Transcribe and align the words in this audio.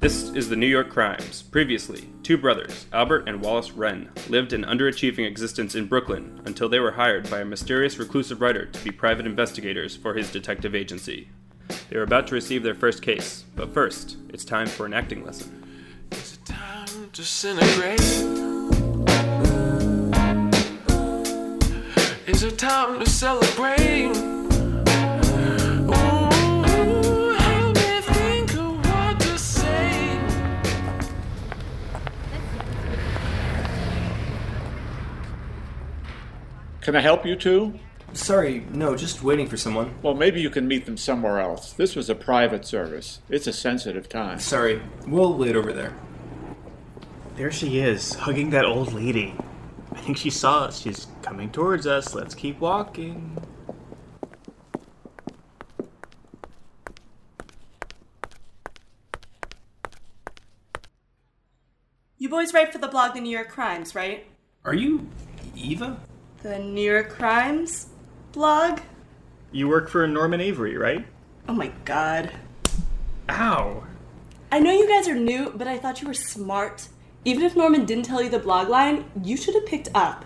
This 0.00 0.30
is 0.30 0.48
the 0.48 0.54
New 0.54 0.68
York 0.68 0.90
Crimes. 0.90 1.42
Previously, 1.42 2.08
two 2.22 2.38
brothers, 2.38 2.86
Albert 2.92 3.28
and 3.28 3.40
Wallace 3.40 3.72
Wren, 3.72 4.10
lived 4.28 4.52
an 4.52 4.62
underachieving 4.62 5.26
existence 5.26 5.74
in 5.74 5.86
Brooklyn 5.86 6.40
until 6.44 6.68
they 6.68 6.78
were 6.78 6.92
hired 6.92 7.28
by 7.28 7.40
a 7.40 7.44
mysterious 7.44 7.98
reclusive 7.98 8.40
writer 8.40 8.66
to 8.66 8.84
be 8.84 8.92
private 8.92 9.26
investigators 9.26 9.96
for 9.96 10.14
his 10.14 10.30
detective 10.30 10.76
agency. 10.76 11.30
They 11.90 11.96
are 11.96 12.04
about 12.04 12.28
to 12.28 12.36
receive 12.36 12.62
their 12.62 12.76
first 12.76 13.02
case, 13.02 13.42
but 13.56 13.74
first, 13.74 14.18
it's 14.28 14.44
time 14.44 14.68
for 14.68 14.86
an 14.86 14.94
acting 14.94 15.24
lesson. 15.24 15.64
Is 16.12 16.34
it 16.34 16.46
time 16.46 16.86
to 16.86 17.06
disintegrate? 17.12 17.98
Is 22.28 22.44
it 22.44 22.56
time 22.56 23.00
to 23.00 23.10
celebrate? 23.10 24.37
Can 36.88 36.96
I 36.96 37.02
help 37.02 37.26
you 37.26 37.36
two? 37.36 37.78
Sorry, 38.14 38.64
no, 38.72 38.96
just 38.96 39.22
waiting 39.22 39.46
for 39.46 39.58
someone. 39.58 39.94
Well, 40.00 40.14
maybe 40.14 40.40
you 40.40 40.48
can 40.48 40.66
meet 40.66 40.86
them 40.86 40.96
somewhere 40.96 41.38
else. 41.38 41.74
This 41.74 41.94
was 41.94 42.08
a 42.08 42.14
private 42.14 42.64
service. 42.64 43.20
It's 43.28 43.46
a 43.46 43.52
sensitive 43.52 44.08
time. 44.08 44.38
Sorry, 44.38 44.80
we'll 45.06 45.34
wait 45.34 45.54
over 45.54 45.70
there. 45.70 45.94
There 47.36 47.52
she 47.52 47.78
is, 47.78 48.14
hugging 48.14 48.48
that 48.52 48.64
old 48.64 48.94
lady. 48.94 49.34
I 49.92 50.00
think 50.00 50.16
she 50.16 50.30
saw 50.30 50.60
us. 50.60 50.80
She's 50.80 51.08
coming 51.20 51.50
towards 51.50 51.86
us. 51.86 52.14
Let's 52.14 52.34
keep 52.34 52.58
walking. 52.58 53.36
You 62.16 62.30
boys 62.30 62.54
write 62.54 62.72
for 62.72 62.78
the 62.78 62.88
blog 62.88 63.12
The 63.12 63.20
New 63.20 63.28
York 63.28 63.50
Crimes, 63.50 63.94
right? 63.94 64.24
Are 64.64 64.72
you 64.72 65.06
Eva? 65.54 66.00
The 66.42 66.58
New 66.60 66.88
York 66.88 67.10
Crimes 67.10 67.88
blog? 68.30 68.80
You 69.50 69.68
work 69.68 69.88
for 69.88 70.06
Norman 70.06 70.40
Avery, 70.40 70.76
right? 70.76 71.04
Oh 71.48 71.52
my 71.52 71.72
god. 71.84 72.30
Ow. 73.28 73.82
I 74.52 74.60
know 74.60 74.70
you 74.70 74.88
guys 74.88 75.08
are 75.08 75.16
new, 75.16 75.52
but 75.56 75.66
I 75.66 75.78
thought 75.78 76.00
you 76.00 76.06
were 76.06 76.14
smart. 76.14 76.88
Even 77.24 77.42
if 77.42 77.56
Norman 77.56 77.84
didn't 77.84 78.04
tell 78.04 78.22
you 78.22 78.30
the 78.30 78.38
blog 78.38 78.68
line, 78.68 79.10
you 79.24 79.36
should 79.36 79.54
have 79.54 79.66
picked 79.66 79.88
up. 79.96 80.24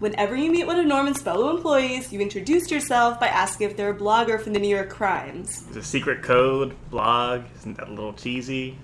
Whenever 0.00 0.34
you 0.34 0.50
meet 0.50 0.66
one 0.66 0.80
of 0.80 0.86
Norman's 0.86 1.22
fellow 1.22 1.54
employees, 1.54 2.12
you 2.12 2.18
introduced 2.18 2.72
yourself 2.72 3.20
by 3.20 3.28
asking 3.28 3.70
if 3.70 3.76
they're 3.76 3.90
a 3.90 3.96
blogger 3.96 4.40
from 4.40 4.54
the 4.54 4.58
New 4.58 4.68
York 4.68 4.90
Crimes. 4.90 5.64
It's 5.68 5.76
a 5.76 5.82
secret 5.84 6.24
code, 6.24 6.74
blog. 6.90 7.44
Isn't 7.58 7.76
that 7.76 7.86
a 7.86 7.92
little 7.92 8.14
cheesy? 8.14 8.76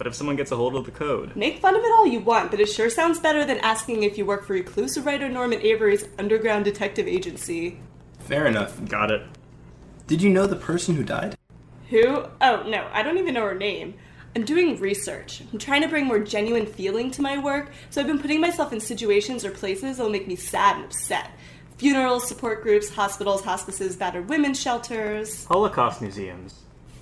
But 0.00 0.06
if 0.06 0.14
someone 0.14 0.36
gets 0.36 0.50
a 0.50 0.56
hold 0.56 0.76
of 0.76 0.86
the 0.86 0.90
code, 0.90 1.36
Make 1.36 1.58
fun 1.58 1.76
of 1.76 1.84
it 1.84 1.92
all 1.92 2.06
you 2.06 2.20
want, 2.20 2.50
but 2.50 2.58
it 2.58 2.70
sure 2.70 2.88
sounds 2.88 3.20
better 3.20 3.44
than 3.44 3.58
asking 3.58 4.02
if 4.02 4.16
you 4.16 4.24
work 4.24 4.46
for 4.46 4.54
reclusive 4.54 5.04
writer 5.04 5.28
Norman 5.28 5.60
Avery's 5.60 6.08
underground 6.18 6.64
detective 6.64 7.06
agency. 7.06 7.78
Fair 8.20 8.46
enough. 8.46 8.82
got 8.88 9.10
it. 9.10 9.20
Did 10.06 10.22
you 10.22 10.30
know 10.30 10.46
the 10.46 10.56
person 10.56 10.94
who 10.94 11.04
died? 11.04 11.36
Who? 11.90 12.24
Oh, 12.40 12.62
no, 12.66 12.88
I 12.94 13.02
don't 13.02 13.18
even 13.18 13.34
know 13.34 13.44
her 13.44 13.54
name. 13.54 13.92
I'm 14.34 14.46
doing 14.46 14.80
research. 14.80 15.42
I'm 15.52 15.58
trying 15.58 15.82
to 15.82 15.88
bring 15.88 16.06
more 16.06 16.18
genuine 16.18 16.64
feeling 16.64 17.10
to 17.10 17.20
my 17.20 17.36
work, 17.36 17.70
so 17.90 18.00
I've 18.00 18.06
been 18.06 18.20
putting 18.20 18.40
myself 18.40 18.72
in 18.72 18.80
situations 18.80 19.44
or 19.44 19.50
places 19.50 19.98
that'll 19.98 20.10
make 20.10 20.26
me 20.26 20.34
sad 20.34 20.76
and 20.76 20.86
upset. 20.86 21.30
Funerals, 21.76 22.26
support 22.26 22.62
groups, 22.62 22.88
hospitals, 22.88 23.44
hospices, 23.44 23.96
battered 23.96 24.30
women's 24.30 24.58
shelters. 24.58 25.44
Holocaust 25.44 26.00
museums. 26.00 26.60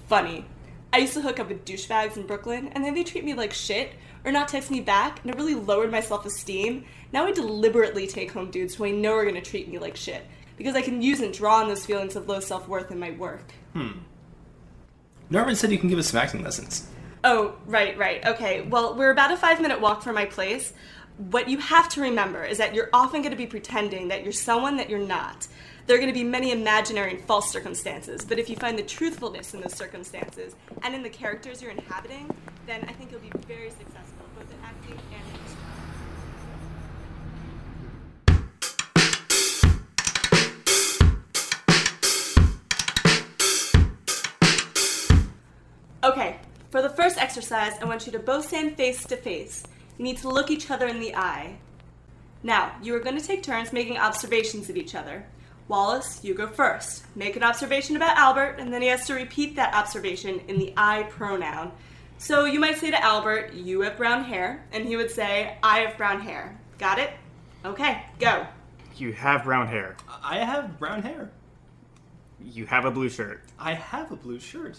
Funny. 0.09 0.47
I 0.93 0.99
used 0.99 1.15
to 1.15 1.21
hook 1.21 1.39
up 1.39 1.49
with 1.49 1.65
douchebags 1.65 2.17
in 2.17 2.27
Brooklyn, 2.27 2.69
and 2.69 2.85
then 2.85 2.95
they 2.95 3.05
treat 3.05 3.25
me 3.25 3.35
like 3.35 3.53
shit, 3.53 3.93
or 4.25 4.33
not 4.33 4.49
text 4.49 4.71
me 4.71 4.81
back, 4.81 5.21
and 5.23 5.31
it 5.31 5.37
really 5.37 5.55
lowered 5.55 5.91
my 5.91 6.01
self 6.01 6.25
esteem. 6.25 6.85
Now 7.13 7.27
I 7.27 7.33
deliberately 7.33 8.07
take 8.07 8.33
home 8.33 8.51
dudes 8.51 8.75
who 8.75 8.85
I 8.85 8.91
know 8.91 9.15
are 9.15 9.25
gonna 9.25 9.41
treat 9.41 9.69
me 9.69 9.79
like 9.79 9.97
shit, 9.97 10.27
because 10.57 10.75
I 10.75 10.83
can 10.83 11.03
use 11.03 11.21
and 11.21 11.33
draw 11.33 11.61
on 11.61 11.69
those 11.69 11.85
feelings 11.85 12.17
of 12.17 12.29
low 12.29 12.41
self 12.41 12.69
worth 12.69 12.91
in 12.91 12.99
my 12.99 13.11
work. 13.11 13.53
Hmm. 13.75 13.99
Norman 15.31 15.57
said 15.57 15.71
you 15.71 15.79
can 15.79 15.91
give 15.91 15.99
us 15.99 16.09
some 16.09 16.21
acting 16.21 16.43
lessons. 16.43 16.89
Oh, 17.25 17.57
right, 17.67 17.97
right. 17.99 18.25
Okay. 18.25 18.63
Well, 18.63 18.95
we're 18.95 19.11
about 19.11 19.33
a 19.33 19.37
five 19.37 19.61
minute 19.61 19.81
walk 19.81 20.03
from 20.03 20.15
my 20.15 20.25
place. 20.25 20.73
What 21.17 21.49
you 21.49 21.59
have 21.59 21.89
to 21.91 22.01
remember 22.01 22.45
is 22.45 22.59
that 22.59 22.75
you're 22.75 22.89
often 22.93 23.23
going 23.23 23.33
to 23.33 23.37
be 23.37 23.47
pretending 23.47 24.09
that 24.09 24.23
you're 24.23 24.33
someone 24.33 24.77
that 24.77 24.89
you're 24.89 24.99
not. 25.01 25.49
There 25.89 25.97
are 25.97 26.01
going 26.01 26.13
to 26.13 26.21
be 26.21 26.23
many 26.23 26.53
imaginary 26.53 27.13
and 27.13 27.21
false 27.23 27.51
circumstances, 27.51 28.23
but 28.23 28.39
if 28.39 28.51
you 28.51 28.57
find 28.57 28.79
the 28.79 28.83
truthfulness 28.83 29.55
in 29.55 29.63
those 29.63 29.73
circumstances 29.73 30.55
and 30.83 30.95
in 30.95 31.03
the 31.03 31.09
characters 31.09 31.63
you're 31.63 31.71
inhabiting, 31.71 32.31
then 32.67 32.85
I 32.87 32.93
think 32.93 33.11
you'll 33.11 33.21
be 33.23 33.33
very 33.47 33.71
successful, 33.71 34.27
both 34.39 34.53
in 34.53 34.59
acting 34.63 34.99
and 35.15 35.23
in 35.25 35.39
Okay, 46.05 46.37
for 46.71 46.83
the 46.83 46.91
first 46.91 47.17
exercise, 47.17 47.73
I 47.81 47.87
want 47.87 48.05
you 48.05 48.13
to 48.13 48.19
both 48.19 48.49
stand 48.49 48.77
face 48.77 49.07
to 49.07 49.17
face. 49.17 49.63
You 49.97 50.05
need 50.05 50.19
to 50.19 50.29
look 50.29 50.51
each 50.51 50.71
other 50.71 50.87
in 50.87 51.01
the 51.01 51.17
eye. 51.17 51.57
Now, 52.43 52.77
you 52.83 52.95
are 52.95 53.01
going 53.01 53.19
to 53.19 53.27
take 53.27 53.43
turns 53.43 53.73
making 53.73 53.97
observations 53.97 54.69
of 54.69 54.77
each 54.77 54.95
other. 54.95 55.25
Wallace, 55.69 56.25
you 56.25 56.35
go 56.35 56.47
first. 56.47 57.05
Make 57.15 57.37
an 57.37 57.43
observation 57.43 57.95
about 57.95 58.17
Albert, 58.17 58.57
and 58.59 58.73
then 58.73 58.81
he 58.81 58.89
has 58.89 59.07
to 59.07 59.15
repeat 59.15 59.57
that 59.57 59.75
observation 59.75 60.41
in 60.49 60.59
the 60.59 60.73
I 60.77 61.05
pronoun. 61.05 61.73
So 62.17 62.47
you 62.47 62.59
might 62.59 62.79
say 62.79 62.91
to 62.91 63.05
Albert, 63.05 63.53
You 63.53 63.83
have 63.83 63.97
brown 63.97 64.25
hair, 64.25 64.65
and 64.73 64.87
he 64.87 64.97
would 64.97 65.11
say, 65.11 65.57
I 65.63 65.81
have 65.81 65.97
brown 65.99 66.21
hair. 66.21 66.59
Got 66.79 66.99
it? 66.99 67.11
Okay, 67.65 68.03
go. 68.19 68.47
You 68.97 69.13
have 69.13 69.45
brown 69.45 69.69
hair. 69.69 69.97
I 70.23 70.39
have 70.39 70.79
brown 70.79 71.03
hair. 71.03 71.31
You 72.43 72.67
have 72.67 72.85
a 72.85 72.91
blue 72.91 73.09
shirt. 73.09 73.43
I 73.59 73.75
have 73.75 74.11
a 74.11 74.17
blue 74.17 74.39
shirt. 74.41 74.79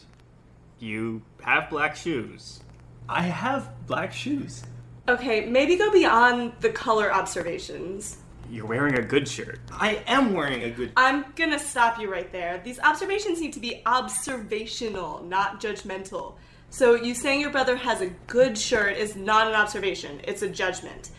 You 0.80 1.22
have 1.44 1.70
black 1.70 1.96
shoes. 1.96 2.62
I 3.08 3.22
have 3.24 3.70
black 3.86 4.12
shoes. 4.12 4.64
Okay, 5.08 5.46
maybe 5.46 5.78
go 5.78 5.92
beyond 5.92 6.54
the 6.62 6.70
color 6.70 7.12
observations. 7.14 8.18
You're 8.50 8.66
wearing 8.66 8.98
a 8.98 9.02
good 9.02 9.28
shirt. 9.28 9.60
I 9.72 10.04
am 10.08 10.34
wearing 10.34 10.64
a 10.64 10.72
good. 10.72 10.92
I'm 10.98 11.26
gonna 11.36 11.60
stop 11.60 12.00
you 12.00 12.12
right 12.12 12.32
there. 12.32 12.60
These 12.64 12.80
observations 12.80 13.40
need 13.40 13.54
to 13.54 13.60
be 13.60 13.82
observational, 13.86 15.24
not 15.24 15.62
judgmental. 15.62 16.34
So, 16.72 16.96
you 16.96 17.14
saying 17.14 17.42
your 17.42 17.52
brother 17.52 17.76
has 17.76 18.02
a 18.02 18.08
good 18.28 18.58
shirt 18.58 18.98
is 18.98 19.16
not 19.16 19.48
an 19.48 19.54
observation, 19.54 20.22
it's 20.24 20.42
a 20.42 20.50
judgment. 20.50 21.10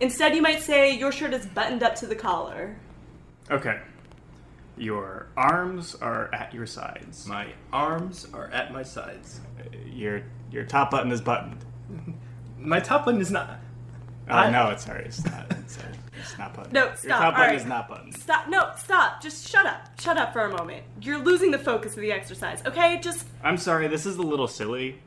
Instead, 0.00 0.34
you 0.34 0.42
might 0.42 0.62
say 0.62 0.96
your 0.96 1.12
shirt 1.12 1.34
is 1.34 1.46
buttoned 1.46 1.82
up 1.82 1.94
to 1.96 2.06
the 2.06 2.14
collar. 2.14 2.76
Okay. 3.50 3.78
Your 4.78 5.26
arms 5.36 5.94
are 5.96 6.32
at 6.34 6.54
your 6.54 6.64
sides. 6.66 7.26
My 7.26 7.48
arms 7.72 8.26
are 8.32 8.46
at 8.50 8.72
my 8.72 8.82
sides. 8.82 9.40
Your 9.86 10.22
your 10.50 10.64
top 10.64 10.90
button 10.90 11.12
is 11.12 11.20
buttoned. 11.20 11.64
My 12.58 12.78
top 12.78 13.06
button 13.06 13.20
is 13.22 13.30
not. 13.30 13.58
Oh 14.28 14.34
I- 14.34 14.50
no, 14.50 14.68
it's 14.68 14.84
sorry, 14.84 15.04
it's 15.06 15.24
not. 15.24 15.46
It's, 15.50 15.78
it's 16.20 16.38
not 16.38 16.54
buttoned. 16.54 16.72
No, 16.72 16.86
Your 16.86 16.96
stop, 16.96 17.20
top 17.20 17.32
button 17.34 17.42
alright. 17.42 17.60
is 17.60 17.66
not 17.66 17.88
buttoned. 17.88 18.14
Stop, 18.16 18.48
no, 18.48 18.70
stop. 18.76 19.22
Just 19.22 19.48
shut 19.48 19.66
up. 19.66 20.00
Shut 20.00 20.16
up 20.16 20.32
for 20.32 20.40
a 20.42 20.50
moment. 20.50 20.84
You're 21.00 21.18
losing 21.18 21.50
the 21.50 21.58
focus 21.58 21.94
of 21.94 22.00
the 22.00 22.12
exercise, 22.12 22.62
okay? 22.66 22.98
Just. 23.00 23.26
I'm 23.42 23.56
sorry, 23.56 23.88
this 23.88 24.06
is 24.06 24.16
a 24.16 24.22
little 24.22 24.48
silly. 24.48 25.00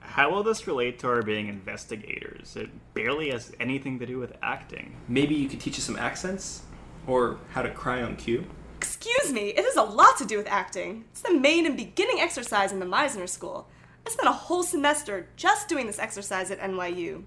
How 0.00 0.30
will 0.30 0.42
this 0.42 0.66
relate 0.66 0.98
to 1.00 1.06
our 1.08 1.22
being 1.22 1.46
investigators? 1.48 2.56
It 2.56 2.70
barely 2.94 3.30
has 3.30 3.52
anything 3.60 3.98
to 4.00 4.06
do 4.06 4.18
with 4.18 4.32
acting. 4.42 4.96
Maybe 5.08 5.34
you 5.36 5.48
could 5.48 5.60
teach 5.60 5.78
us 5.78 5.84
some 5.84 5.96
accents? 5.96 6.62
Or 7.06 7.38
how 7.50 7.62
to 7.62 7.70
cry 7.70 8.02
on 8.02 8.16
cue? 8.16 8.44
Excuse 8.76 9.32
me, 9.32 9.48
it 9.50 9.64
has 9.64 9.76
a 9.76 9.82
lot 9.82 10.16
to 10.18 10.24
do 10.24 10.36
with 10.36 10.48
acting. 10.48 11.04
It's 11.12 11.22
the 11.22 11.34
main 11.34 11.66
and 11.66 11.76
beginning 11.76 12.20
exercise 12.20 12.72
in 12.72 12.80
the 12.80 12.86
Meisner 12.86 13.28
School. 13.28 13.68
I 14.06 14.10
spent 14.10 14.28
a 14.28 14.32
whole 14.32 14.62
semester 14.62 15.28
just 15.36 15.68
doing 15.68 15.86
this 15.86 15.98
exercise 15.98 16.50
at 16.50 16.60
NYU. 16.60 17.22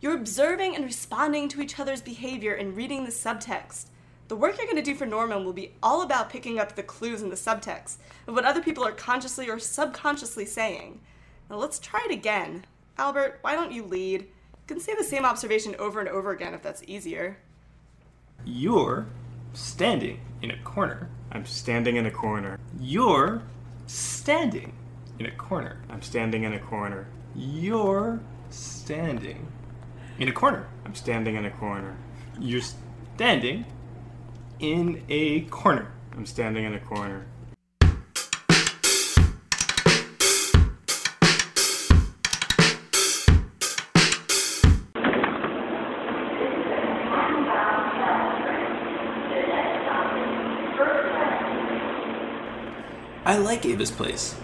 You're 0.00 0.14
observing 0.14 0.76
and 0.76 0.84
responding 0.84 1.48
to 1.48 1.62
each 1.62 1.80
other's 1.80 2.02
behavior 2.02 2.54
and 2.54 2.76
reading 2.76 3.04
the 3.04 3.10
subtext. 3.10 3.86
The 4.28 4.36
work 4.36 4.58
you're 4.58 4.66
going 4.66 4.76
to 4.76 4.82
do 4.82 4.94
for 4.94 5.06
Norman 5.06 5.42
will 5.42 5.54
be 5.54 5.72
all 5.82 6.02
about 6.02 6.28
picking 6.28 6.58
up 6.58 6.76
the 6.76 6.82
clues 6.82 7.22
in 7.22 7.30
the 7.30 7.36
subtext 7.36 7.96
of 8.26 8.34
what 8.34 8.44
other 8.44 8.60
people 8.60 8.84
are 8.84 8.92
consciously 8.92 9.48
or 9.48 9.58
subconsciously 9.58 10.44
saying. 10.44 11.00
Now 11.48 11.56
let's 11.56 11.78
try 11.78 12.04
it 12.04 12.12
again. 12.12 12.66
Albert, 12.98 13.38
why 13.40 13.54
don't 13.54 13.72
you 13.72 13.84
lead? 13.84 14.22
You 14.22 14.28
can 14.66 14.80
say 14.80 14.94
the 14.94 15.04
same 15.04 15.24
observation 15.24 15.74
over 15.78 16.00
and 16.00 16.10
over 16.10 16.30
again 16.30 16.52
if 16.52 16.62
that's 16.62 16.82
easier. 16.86 17.38
You're 18.44 19.06
standing 19.54 20.20
in 20.42 20.50
a 20.50 20.58
corner. 20.58 21.08
I'm 21.32 21.46
standing 21.46 21.96
in 21.96 22.04
a 22.04 22.10
corner. 22.10 22.58
You're 22.78 23.42
standing 23.86 24.74
in 25.18 25.26
a 25.26 25.30
corner. 25.30 25.78
I'm 25.88 26.02
standing 26.02 26.44
in 26.44 26.52
a 26.52 26.58
corner. 26.58 27.06
You're 27.34 28.20
standing 28.50 29.46
in 30.18 30.28
a 30.28 30.32
corner. 30.32 30.66
I'm 30.84 30.94
standing 30.94 31.36
in 31.36 31.44
a 31.44 31.50
corner. 31.50 31.96
You're 32.38 32.62
standing 33.14 33.66
in 34.58 35.02
a 35.08 35.42
corner. 35.42 35.92
I'm 36.12 36.26
standing 36.26 36.64
in 36.64 36.74
a 36.74 36.80
corner. 36.80 37.26
I 53.26 53.38
like 53.38 53.66
Eva's 53.66 53.90
place. 53.90 54.36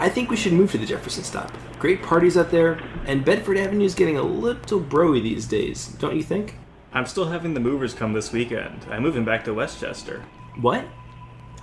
I 0.00 0.08
think 0.08 0.30
we 0.30 0.36
should 0.36 0.54
move 0.54 0.72
to 0.72 0.78
the 0.78 0.86
Jefferson 0.86 1.22
stop. 1.22 1.52
Great 1.78 2.02
parties 2.02 2.38
out 2.38 2.50
there, 2.50 2.80
and 3.04 3.22
Bedford 3.22 3.58
Avenue's 3.58 3.94
getting 3.94 4.16
a 4.16 4.22
little 4.22 4.80
broy 4.80 5.22
these 5.22 5.46
days, 5.46 5.88
don't 5.98 6.16
you 6.16 6.22
think? 6.22 6.56
I'm 6.94 7.04
still 7.04 7.26
having 7.26 7.52
the 7.52 7.60
movers 7.60 7.92
come 7.92 8.14
this 8.14 8.32
weekend. 8.32 8.86
I'm 8.88 9.02
moving 9.02 9.26
back 9.26 9.44
to 9.44 9.52
Westchester. 9.52 10.24
What? 10.58 10.86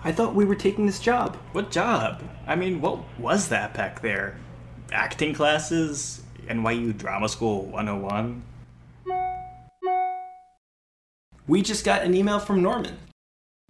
I 0.03 0.11
thought 0.11 0.35
we 0.35 0.45
were 0.45 0.53
taking 0.53 0.85
this 0.85 0.99
job. 0.99 1.35
What 1.53 1.71
job? 1.71 2.21
I 2.45 2.55
mean, 2.55 2.79
what 2.79 2.99
was 3.17 3.47
that 3.47 3.73
back 3.73 4.03
there? 4.03 4.37
Acting 4.91 5.33
classes? 5.33 6.21
NYU 6.47 6.95
Drama 6.95 7.29
School 7.29 7.63
101? 7.65 8.43
We 11.47 11.63
just 11.63 11.83
got 11.83 12.03
an 12.03 12.13
email 12.13 12.37
from 12.37 12.61
Norman. 12.61 12.99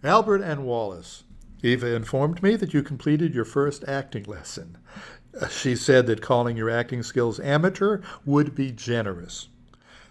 Albert 0.04 0.42
and 0.42 0.66
Wallace. 0.66 1.24
Eva 1.68 1.94
informed 1.94 2.42
me 2.42 2.56
that 2.56 2.74
you 2.74 2.82
completed 2.82 3.36
your 3.36 3.44
first 3.44 3.84
acting 3.90 4.24
lesson. 4.24 4.78
Uh, 5.40 5.48
She 5.50 5.76
said 5.76 6.08
that 6.08 6.22
calling 6.22 6.56
your 6.56 6.70
acting 6.70 7.04
skills 7.04 7.42
amateur 7.42 8.00
would 8.26 8.56
be 8.56 8.72
generous. 8.72 9.50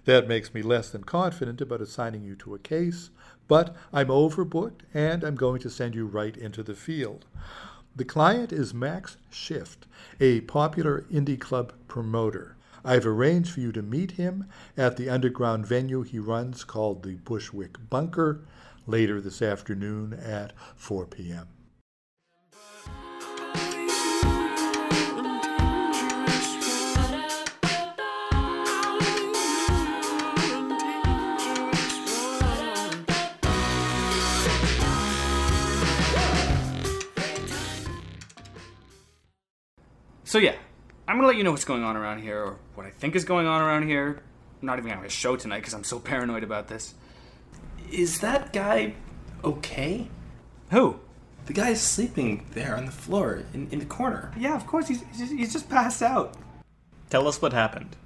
That 0.04 0.28
makes 0.28 0.52
me 0.52 0.60
less 0.60 0.90
than 0.90 1.04
confident 1.04 1.62
about 1.62 1.80
assigning 1.80 2.24
you 2.24 2.36
to 2.36 2.54
a 2.54 2.58
case, 2.58 3.08
but 3.48 3.74
I'm 3.90 4.08
overbooked 4.08 4.82
and 4.92 5.24
I'm 5.24 5.34
going 5.34 5.62
to 5.62 5.70
send 5.70 5.94
you 5.94 6.04
right 6.04 6.36
into 6.36 6.62
the 6.62 6.74
field. 6.74 7.24
The 7.96 8.04
client 8.04 8.52
is 8.52 8.74
Max 8.74 9.16
Shift, 9.30 9.86
a 10.20 10.42
popular 10.42 11.06
indie 11.10 11.40
club 11.40 11.72
promoter. 11.88 12.56
I've 12.84 13.06
arranged 13.06 13.52
for 13.52 13.60
you 13.60 13.72
to 13.72 13.82
meet 13.82 14.12
him 14.12 14.44
at 14.76 14.98
the 14.98 15.08
underground 15.08 15.66
venue 15.66 16.02
he 16.02 16.18
runs 16.18 16.64
called 16.64 17.02
the 17.02 17.14
Bushwick 17.14 17.78
Bunker 17.88 18.42
later 18.86 19.20
this 19.20 19.42
afternoon 19.42 20.12
at 20.14 20.52
4 20.76 21.06
p.m. 21.06 21.48
So 40.26 40.40
yeah, 40.40 40.56
I'm 41.08 41.16
gonna 41.16 41.28
let 41.28 41.36
you 41.36 41.44
know 41.44 41.52
what's 41.52 41.64
going 41.64 41.82
on 41.82 41.96
around 41.96 42.20
here, 42.20 42.42
or 42.42 42.58
what 42.74 42.84
I 42.84 42.90
think 42.90 43.14
is 43.14 43.24
going 43.24 43.46
on 43.46 43.62
around 43.62 43.86
here. 43.86 44.20
I'm 44.60 44.66
not 44.66 44.74
even 44.74 44.90
gonna 44.90 45.00
have 45.00 45.06
a 45.06 45.08
show 45.08 45.34
tonight 45.36 45.60
because 45.60 45.72
I'm 45.72 45.84
so 45.84 45.98
paranoid 46.00 46.42
about 46.42 46.68
this. 46.68 46.94
Is 47.90 48.20
that 48.20 48.52
guy 48.52 48.94
okay? 49.44 50.08
Who? 50.70 51.00
The 51.46 51.52
guy's 51.52 51.80
sleeping 51.80 52.44
there 52.52 52.76
on 52.76 52.86
the 52.86 52.92
floor 52.92 53.44
in, 53.54 53.68
in 53.70 53.78
the 53.78 53.84
corner. 53.84 54.32
Yeah, 54.36 54.56
of 54.56 54.66
course. 54.66 54.88
He's, 54.88 55.02
he's, 55.12 55.18
just, 55.18 55.32
he's 55.32 55.52
just 55.52 55.68
passed 55.68 56.02
out. 56.02 56.34
Tell 57.08 57.28
us 57.28 57.40
what 57.40 57.52
happened. 57.52 57.96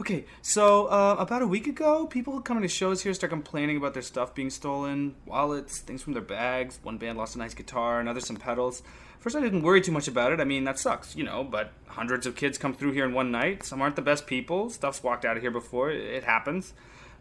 Okay, 0.00 0.24
so 0.42 0.86
uh, 0.86 1.16
about 1.18 1.42
a 1.42 1.46
week 1.46 1.68
ago, 1.68 2.06
people 2.06 2.40
coming 2.40 2.62
to 2.62 2.68
shows 2.68 3.02
here 3.02 3.14
start 3.14 3.30
complaining 3.30 3.76
about 3.76 3.92
their 3.94 4.02
stuff 4.02 4.34
being 4.34 4.50
stolen 4.50 5.14
wallets, 5.24 5.78
things 5.78 6.02
from 6.02 6.14
their 6.14 6.22
bags. 6.22 6.80
One 6.82 6.98
band 6.98 7.16
lost 7.16 7.36
a 7.36 7.38
nice 7.38 7.54
guitar, 7.54 8.00
another 8.00 8.20
some 8.20 8.36
pedals. 8.36 8.82
First, 9.20 9.36
I 9.36 9.40
didn't 9.40 9.62
worry 9.62 9.80
too 9.80 9.92
much 9.92 10.08
about 10.08 10.32
it. 10.32 10.40
I 10.40 10.44
mean, 10.44 10.64
that 10.64 10.78
sucks, 10.80 11.14
you 11.14 11.22
know, 11.22 11.44
but 11.44 11.72
hundreds 11.86 12.26
of 12.26 12.34
kids 12.34 12.58
come 12.58 12.74
through 12.74 12.92
here 12.92 13.04
in 13.04 13.14
one 13.14 13.30
night. 13.30 13.64
Some 13.64 13.80
aren't 13.80 13.96
the 13.96 14.02
best 14.02 14.26
people. 14.26 14.68
Stuff's 14.68 15.02
walked 15.02 15.24
out 15.24 15.36
of 15.36 15.42
here 15.42 15.52
before. 15.52 15.90
It 15.90 16.02
it 16.02 16.24
happens. 16.24 16.72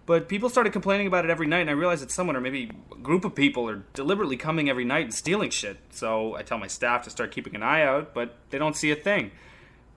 But 0.06 0.28
people 0.28 0.50
started 0.50 0.74
complaining 0.74 1.08
about 1.08 1.24
it 1.24 1.32
every 1.32 1.48
night, 1.48 1.62
and 1.62 1.70
I 1.70 1.74
realized 1.74 2.02
that 2.02 2.12
someone 2.12 2.36
or 2.36 2.42
maybe 2.42 2.72
a 2.92 2.96
group 2.96 3.24
of 3.24 3.36
people 3.36 3.70
are 3.70 3.84
deliberately 3.94 4.36
coming 4.36 4.70
every 4.70 4.84
night 4.84 5.06
and 5.06 5.14
stealing 5.14 5.50
shit. 5.50 5.78
So 5.92 6.36
I 6.36 6.44
tell 6.44 6.58
my 6.58 6.68
staff 6.68 7.04
to 7.04 7.10
start 7.10 7.32
keeping 7.32 7.56
an 7.56 7.64
eye 7.64 7.84
out, 7.84 8.14
but 8.14 8.36
they 8.50 8.58
don't 8.58 8.76
see 8.76 8.92
a 8.92 8.96
thing. 8.96 9.32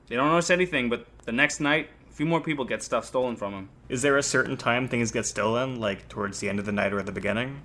They 0.08 0.14
don't 0.14 0.28
notice 0.28 0.50
anything, 0.50 0.88
but 0.88 1.06
the 1.24 1.32
next 1.32 1.58
night, 1.58 1.90
a 2.08 2.12
few 2.12 2.26
more 2.26 2.40
people 2.40 2.64
get 2.64 2.84
stuff 2.84 3.04
stolen 3.04 3.34
from 3.34 3.52
them. 3.52 3.68
Is 3.88 4.02
there 4.02 4.16
a 4.16 4.22
certain 4.22 4.56
time 4.56 4.86
things 4.86 5.10
get 5.10 5.26
stolen, 5.26 5.80
like 5.80 6.08
towards 6.08 6.38
the 6.38 6.48
end 6.48 6.60
of 6.60 6.66
the 6.66 6.72
night 6.72 6.92
or 6.92 7.00
at 7.00 7.06
the 7.06 7.12
beginning? 7.12 7.62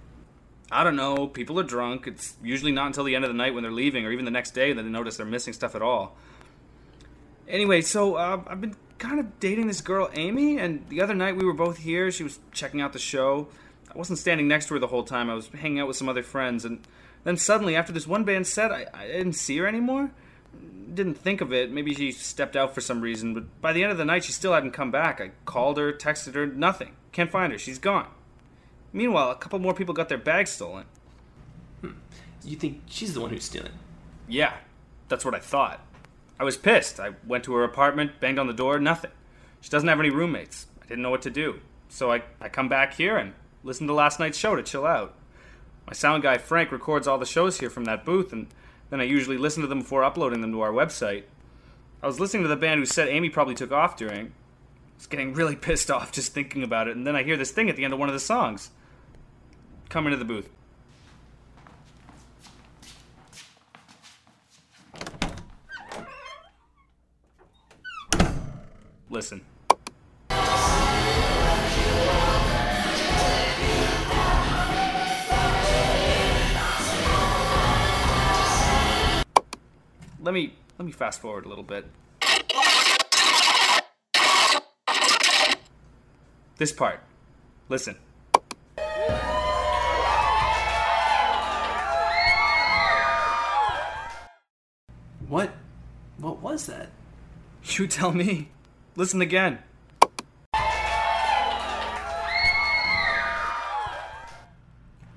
I 0.72 0.84
don't 0.84 0.96
know. 0.96 1.28
People 1.28 1.60
are 1.60 1.64
drunk. 1.64 2.08
It's 2.08 2.38
usually 2.42 2.72
not 2.72 2.88
until 2.88 3.04
the 3.04 3.14
end 3.14 3.24
of 3.24 3.30
the 3.30 3.38
night 3.38 3.54
when 3.54 3.62
they're 3.62 3.72
leaving, 3.72 4.06
or 4.06 4.12
even 4.12 4.26
the 4.26 4.32
next 4.32 4.52
day, 4.52 4.74
that 4.74 4.82
they 4.82 4.90
notice 4.90 5.18
they're 5.18 5.26
missing 5.28 5.54
stuff 5.54 5.76
at 5.76 5.84
all. 5.84 6.18
Anyway, 7.48 7.82
so 7.82 8.16
uh, 8.16 8.42
I've 8.48 8.62
been 8.62 8.76
kind 9.02 9.20
of 9.20 9.40
dating 9.40 9.68
this 9.68 9.82
girl, 9.82 10.10
Amy, 10.14 10.60
and 10.60 10.88
the 10.90 11.02
other 11.02 11.16
night 11.16 11.36
we 11.36 11.44
were 11.44 11.54
both 11.54 11.80
here. 11.80 12.12
She 12.12 12.24
was 12.24 12.40
checking 12.52 12.82
out 12.82 12.94
the 12.94 13.00
show. 13.00 13.48
I 13.94 13.98
wasn't 13.98 14.20
standing 14.20 14.48
next 14.48 14.68
to 14.68 14.76
her 14.76 14.80
the 14.80 14.88
whole 14.88 15.04
time. 15.04 15.30
I 15.30 15.34
was 15.34 15.48
hanging 15.48 15.80
out 15.80 15.88
with 15.88 15.98
some 15.98 16.08
other 16.08 16.24
friends, 16.24 16.64
and 16.64 16.88
then 17.24 17.36
suddenly, 17.36 17.76
after 17.76 17.92
this 17.92 18.08
one 18.08 18.24
band 18.24 18.48
set, 18.48 18.72
I, 18.72 18.86
I 18.94 19.08
didn't 19.08 19.34
see 19.34 19.58
her 19.58 19.68
anymore. 19.68 20.12
Didn't 20.94 21.16
think 21.16 21.42
of 21.42 21.52
it. 21.52 21.72
Maybe 21.72 21.96
she 21.96 22.12
stepped 22.12 22.56
out 22.56 22.76
for 22.76 22.82
some 22.82 23.02
reason, 23.02 23.34
but 23.34 23.62
by 23.62 23.74
the 23.74 23.82
end 23.82 23.92
of 23.92 23.98
the 23.98 24.06
night, 24.06 24.24
she 24.24 24.32
still 24.32 24.54
hadn't 24.54 24.72
come 24.72 24.92
back. 24.92 25.20
I 25.20 25.32
called 25.46 25.78
her, 25.78 25.92
texted 25.92 26.36
her, 26.36 26.46
nothing. 26.46 26.96
Can't 27.12 27.32
find 27.32 27.52
her. 27.52 27.58
She's 27.58 27.80
gone. 27.80 28.08
Meanwhile, 28.94 29.32
a 29.32 29.36
couple 29.36 29.58
more 29.60 29.74
people 29.74 29.94
got 29.94 30.10
their 30.10 30.18
bags 30.18 30.52
stolen. 30.52 30.86
Hmm. 31.82 31.92
You 32.44 32.56
think 32.56 32.84
she's 32.88 33.14
the 33.14 33.22
one 33.22 33.32
who's 33.32 33.46
stealing? 33.46 33.72
Yeah, 34.28 34.54
that's 35.10 35.26
what 35.26 35.34
I 35.34 35.40
thought. 35.40 35.82
I 36.42 36.44
was 36.44 36.58
pissed. 36.58 37.00
I 37.00 37.12
went 37.28 37.44
to 37.44 37.54
her 37.54 37.64
apartment, 37.64 38.20
banged 38.20 38.40
on 38.40 38.48
the 38.48 38.54
door, 38.54 38.80
nothing. 38.80 39.12
She 39.62 39.70
doesn't 39.70 39.88
have 39.88 40.00
any 40.00 40.10
roommates. 40.10 40.66
I 40.82 40.88
didn't 40.88 41.04
know 41.04 41.12
what 41.12 41.22
to 41.22 41.30
do. 41.30 41.60
So 41.88 42.12
I, 42.12 42.24
I 42.42 42.50
come 42.50 42.68
back 42.68 42.96
here 42.96 43.16
and 43.16 43.34
listen 43.64 43.86
to 43.86 43.94
last 43.94 44.20
night's 44.20 44.40
show 44.40 44.56
to 44.56 44.64
chill 44.64 44.88
out. 44.88 45.14
My 45.86 45.94
sound 45.94 46.24
guy 46.24 46.40
Frank 46.40 46.72
records 46.72 47.08
all 47.08 47.20
the 47.20 47.28
shows 47.28 47.60
here 47.60 47.70
from 47.70 47.86
that 47.86 48.04
booth, 48.04 48.34
and 48.34 48.48
then 48.90 49.00
I 49.00 49.04
usually 49.04 49.38
listen 49.38 49.62
to 49.62 49.68
them 49.68 49.82
before 49.82 50.04
uploading 50.04 50.42
them 50.42 50.52
to 50.54 50.62
our 50.62 50.72
website. 50.72 51.26
I 52.02 52.08
was 52.08 52.20
listening 52.20 52.42
to 52.42 52.50
the 52.50 52.56
band 52.56 52.80
who 52.80 52.88
said 52.88 53.08
Amy 53.08 53.30
probably 53.30 53.54
took 53.54 53.72
off 53.72 53.96
during. 53.96 54.26
I 54.26 54.98
was 54.98 55.06
getting 55.06 55.36
really 55.36 55.56
pissed 55.68 55.92
off 55.92 56.12
just 56.12 56.34
thinking 56.34 56.64
about 56.64 56.88
it, 56.88 56.96
and 56.96 57.06
then 57.06 57.16
I 57.16 57.22
hear 57.22 57.38
this 57.38 57.52
thing 57.52 57.70
at 57.70 57.76
the 57.76 57.84
end 57.84 57.94
of 57.94 58.00
one 58.00 58.10
of 58.10 58.14
the 58.14 58.20
songs. 58.20 58.72
Come 59.90 60.08
into 60.08 60.18
the 60.18 60.26
booth. 60.26 60.50
Listen. 69.12 69.42
Let 80.22 80.34
me 80.34 80.54
let 80.80 80.86
me 80.86 80.94
fast 80.94 81.20
forward 81.20 81.46
a 81.46 81.50
little 81.50 81.66
bit. 81.66 81.86
This 86.56 86.72
part. 86.72 87.02
Listen. 87.68 87.98
What? 95.28 95.52
What 96.18 96.42
was 96.42 96.68
that? 96.68 96.92
You 97.66 97.88
tell 97.88 98.14
me. 98.14 98.48
Listen 98.96 99.22
again. 99.22 99.60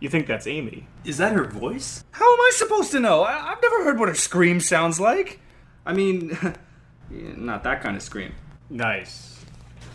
You 0.00 0.10
think 0.10 0.26
that's 0.26 0.46
Amy? 0.46 0.86
Is 1.04 1.16
that 1.18 1.32
her 1.32 1.44
voice? 1.44 2.04
How 2.10 2.30
am 2.30 2.40
I 2.40 2.50
supposed 2.54 2.90
to 2.92 3.00
know? 3.00 3.22
I- 3.22 3.52
I've 3.52 3.62
never 3.62 3.84
heard 3.84 3.98
what 3.98 4.08
her 4.08 4.14
scream 4.14 4.60
sounds 4.60 5.00
like. 5.00 5.40
I 5.86 5.92
mean, 5.94 6.36
not 7.10 7.62
that 7.64 7.82
kind 7.82 7.96
of 7.96 8.02
scream. 8.02 8.32
Nice. 8.68 9.44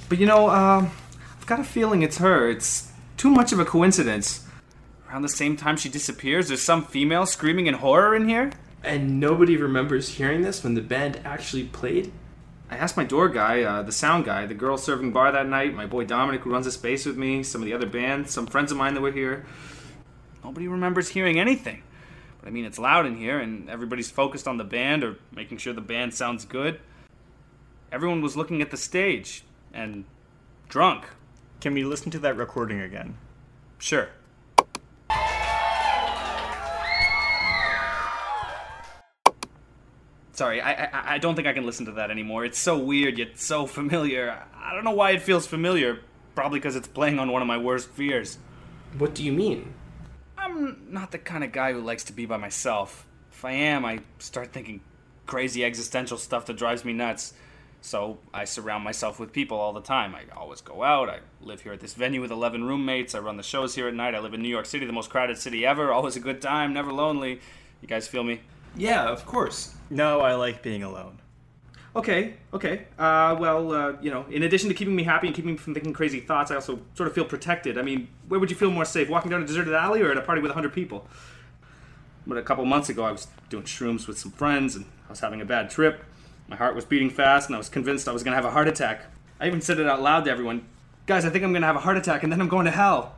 But 0.08 0.18
you 0.18 0.26
know, 0.26 0.50
um, 0.50 0.90
I've 1.38 1.46
got 1.46 1.60
a 1.60 1.64
feeling 1.64 2.02
it's 2.02 2.18
her. 2.18 2.50
It's 2.50 2.92
too 3.18 3.30
much 3.30 3.52
of 3.52 3.60
a 3.60 3.66
coincidence. 3.66 4.46
Around 5.10 5.24
the 5.24 5.30
same 5.30 5.56
time 5.56 5.78
she 5.78 5.90
disappears, 5.90 6.48
there's 6.48 6.62
some 6.62 6.84
female 6.84 7.26
screaming 7.26 7.68
in 7.68 7.76
horror 7.76 8.16
in 8.16 8.28
here. 8.28 8.52
And 8.84 9.20
nobody 9.20 9.58
remembers 9.58 10.10
hearing 10.10 10.42
this 10.42 10.64
when 10.64 10.74
the 10.74 10.82
band 10.82 11.20
actually 11.26 11.66
played? 11.66 12.12
I 12.72 12.78
asked 12.78 12.98
my 12.98 13.04
door 13.04 13.30
guy, 13.30 13.64
uh, 13.64 13.82
the 13.82 13.92
sound 13.92 14.26
guy, 14.26 14.46
the 14.46 14.54
girl 14.54 14.78
serving 14.78 15.12
bar 15.12 15.32
that 15.32 15.48
night, 15.48 15.74
my 15.74 15.88
boy 15.88 16.06
Dominic 16.06 16.42
who 16.42 16.52
runs 16.52 16.68
a 16.68 16.72
space 16.72 17.06
with 17.06 17.18
me, 17.18 17.42
some 17.42 17.62
of 17.62 17.66
the 17.66 17.74
other 17.74 17.88
bands, 17.88 18.32
some 18.32 18.46
friends 18.46 18.72
of 18.72 18.78
mine 18.78 18.94
that 18.94 19.02
were 19.02 19.12
here. 19.12 19.46
Nobody 20.44 20.68
remembers 20.68 21.10
hearing 21.10 21.40
anything. 21.40 21.82
But 22.40 22.48
I 22.48 22.52
mean, 22.52 22.66
it's 22.66 22.78
loud 22.78 23.08
in 23.08 23.18
here, 23.18 23.40
and 23.40 23.70
everybody's 23.70 24.12
focused 24.12 24.48
on 24.48 24.58
the 24.58 24.64
band 24.64 25.04
or 25.04 25.18
making 25.36 25.58
sure 25.58 25.74
the 25.74 25.82
band 25.82 26.14
sounds 26.14 26.46
good. 26.46 26.80
Everyone 27.92 28.22
was 28.22 28.38
looking 28.38 28.62
at 28.62 28.70
the 28.70 28.78
stage 28.78 29.44
and 29.74 30.06
drunk. 30.70 31.06
Can 31.62 31.74
we 31.74 31.84
listen 31.84 32.12
to 32.12 32.20
that 32.20 32.38
recording 32.38 32.80
again? 32.80 33.18
Sure. 33.80 34.10
Sorry, 40.40 40.62
I, 40.62 40.86
I 40.86 40.90
I 41.16 41.18
don't 41.18 41.36
think 41.36 41.50
I 41.50 41.52
can 41.52 41.66
listen 41.66 41.86
to 41.88 41.92
that 42.00 42.10
anymore. 42.10 42.46
It's 42.46 42.58
so 42.58 42.78
weird 42.78 43.18
yet 43.18 43.38
so 43.38 43.66
familiar. 43.66 44.42
I 44.56 44.74
don't 44.74 44.86
know 44.86 44.92
why 44.92 45.12
it 45.12 45.22
feels 45.22 45.46
familiar. 45.46 46.00
Probably 46.34 46.60
because 46.60 46.78
it's 46.78 46.88
playing 46.88 47.20
on 47.20 47.30
one 47.34 47.42
of 47.42 47.48
my 47.50 47.58
worst 47.58 47.90
fears. 47.90 48.38
What 48.98 49.14
do 49.14 49.22
you 49.22 49.34
mean? 49.34 49.74
I'm 50.38 50.78
not 50.88 51.12
the 51.12 51.18
kind 51.18 51.44
of 51.44 51.52
guy 51.52 51.74
who 51.74 51.82
likes 51.82 52.06
to 52.06 52.14
be 52.14 52.26
by 52.26 52.38
myself. 52.38 53.06
if 53.34 53.44
I 53.44 53.52
am, 53.52 53.84
I 53.84 54.00
start 54.20 54.54
thinking 54.54 54.80
crazy 55.26 55.66
existential 55.66 56.18
stuff 56.18 56.46
that 56.46 56.56
drives 56.56 56.86
me 56.86 56.94
nuts. 56.94 57.34
So 57.82 58.20
I 58.34 58.46
surround 58.46 58.86
myself 58.86 59.20
with 59.20 59.34
people 59.34 59.58
all 59.58 59.74
the 59.74 59.82
time. 59.82 60.16
I 60.16 60.22
always 60.38 60.62
go 60.62 60.84
out. 60.84 61.10
I 61.10 61.20
live 61.42 61.60
here 61.64 61.74
at 61.74 61.82
this 61.82 61.96
venue 61.96 62.22
with 62.22 62.32
11 62.32 62.64
roommates. 62.64 63.14
I 63.14 63.20
run 63.20 63.36
the 63.36 63.44
shows 63.44 63.76
here 63.76 63.90
at 63.90 63.94
night. 63.94 64.16
I 64.16 64.20
live 64.20 64.34
in 64.34 64.42
New 64.42 64.48
York 64.48 64.68
City, 64.68 64.86
the 64.86 64.94
most 64.94 65.10
crowded 65.10 65.38
city 65.38 65.66
ever. 65.66 65.92
Always 65.98 66.16
a 66.16 66.22
good 66.22 66.42
time, 66.42 66.72
never 66.72 66.94
lonely. 66.94 67.42
You 67.82 67.90
guys 67.90 68.08
feel 68.08 68.24
me? 68.24 68.40
Yeah, 68.76 69.10
of 69.10 69.26
course. 69.26 69.76
No, 69.90 70.22
I 70.22 70.36
like 70.36 70.62
being 70.62 70.84
alone. 70.84 71.20
Okay, 71.96 72.36
okay. 72.54 72.86
Uh, 72.98 73.36
well, 73.40 73.72
uh, 73.72 73.94
you 74.02 74.12
know, 74.12 74.26
in 74.30 74.44
addition 74.44 74.70
to 74.70 74.76
keeping 74.76 74.96
me 74.96 75.04
happy 75.04 75.28
and 75.28 75.36
keeping 75.36 75.52
me 75.52 75.58
from 75.58 75.74
thinking 75.74 75.92
crazy 75.92 76.20
thoughts, 76.20 76.52
I 76.52 76.56
also 76.56 76.80
sort 76.94 77.08
of 77.08 77.16
feel 77.16 77.26
protected. 77.26 77.78
I 77.78 77.82
mean, 77.82 78.08
where 78.28 78.40
would 78.40 78.52
you 78.52 78.56
feel 78.56 78.70
more 78.70 78.86
safe? 78.86 79.10
Walking 79.10 79.32
down 79.32 79.42
a 79.42 79.46
deserted 79.46 79.74
alley 79.74 80.02
or 80.02 80.12
at 80.12 80.18
a 80.18 80.22
party 80.22 80.42
with 80.42 80.50
100 80.50 80.72
people? 80.72 81.08
But 82.28 82.38
a 82.38 82.44
couple 82.44 82.64
months 82.66 82.90
ago, 82.90 83.04
I 83.04 83.12
was 83.12 83.28
doing 83.50 83.64
shrooms 83.64 84.08
with 84.08 84.20
some 84.20 84.32
friends 84.32 84.76
and 84.76 84.86
I 85.08 85.10
was 85.10 85.20
having 85.20 85.42
a 85.42 85.46
bad 85.46 85.72
trip. 85.72 86.04
My 86.48 86.56
heart 86.56 86.76
was 86.76 86.86
beating 86.86 87.10
fast 87.10 87.50
and 87.50 87.56
I 87.56 87.58
was 87.58 87.70
convinced 87.70 88.08
I 88.08 88.12
was 88.12 88.24
going 88.24 88.34
to 88.34 88.36
have 88.36 88.46
a 88.46 88.52
heart 88.52 88.68
attack. 88.68 89.06
I 89.40 89.48
even 89.48 89.62
said 89.62 89.80
it 89.80 89.88
out 89.88 90.02
loud 90.02 90.26
to 90.26 90.32
everyone 90.32 90.66
Guys, 91.10 91.26
I 91.26 91.32
think 91.32 91.44
I'm 91.44 91.52
going 91.52 91.64
to 91.64 91.66
have 91.66 91.76
a 91.76 91.80
heart 91.80 91.98
attack 91.98 92.22
and 92.22 92.32
then 92.32 92.40
I'm 92.40 92.48
going 92.48 92.66
to 92.66 92.72
hell. 92.72 93.16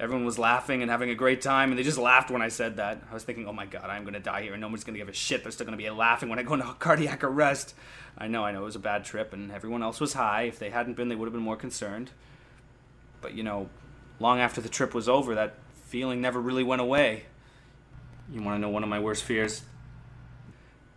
Everyone 0.00 0.24
was 0.24 0.38
laughing 0.38 0.80
and 0.80 0.90
having 0.90 1.10
a 1.10 1.14
great 1.16 1.42
time, 1.42 1.70
and 1.70 1.78
they 1.78 1.82
just 1.82 1.98
laughed 1.98 2.30
when 2.30 2.40
I 2.40 2.48
said 2.48 2.76
that. 2.76 3.02
I 3.10 3.14
was 3.14 3.24
thinking, 3.24 3.48
oh 3.48 3.52
my 3.52 3.66
god, 3.66 3.90
I'm 3.90 4.04
gonna 4.04 4.20
die 4.20 4.42
here, 4.42 4.52
and 4.52 4.60
no 4.60 4.68
one's 4.68 4.84
gonna 4.84 4.98
give 4.98 5.08
a 5.08 5.12
shit. 5.12 5.42
They're 5.42 5.50
still 5.50 5.66
gonna 5.66 5.76
be 5.76 5.90
laughing 5.90 6.28
when 6.28 6.38
I 6.38 6.44
go 6.44 6.54
into 6.54 6.66
cardiac 6.78 7.24
arrest. 7.24 7.74
I 8.16 8.28
know, 8.28 8.44
I 8.44 8.52
know, 8.52 8.62
it 8.62 8.66
was 8.66 8.76
a 8.76 8.80
bad 8.80 9.04
trip, 9.04 9.32
and 9.32 9.50
everyone 9.50 9.82
else 9.82 9.98
was 9.98 10.12
high. 10.12 10.42
If 10.42 10.60
they 10.60 10.70
hadn't 10.70 10.94
been, 10.94 11.08
they 11.08 11.16
would 11.16 11.26
have 11.26 11.32
been 11.32 11.42
more 11.42 11.56
concerned. 11.56 12.12
But 13.20 13.34
you 13.34 13.42
know, 13.42 13.70
long 14.20 14.38
after 14.38 14.60
the 14.60 14.68
trip 14.68 14.94
was 14.94 15.08
over, 15.08 15.34
that 15.34 15.56
feeling 15.86 16.20
never 16.20 16.40
really 16.40 16.62
went 16.62 16.80
away. 16.80 17.24
You 18.32 18.40
wanna 18.40 18.60
know 18.60 18.68
one 18.68 18.84
of 18.84 18.88
my 18.88 19.00
worst 19.00 19.24
fears? 19.24 19.62